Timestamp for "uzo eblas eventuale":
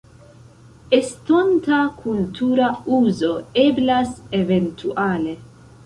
3.01-5.41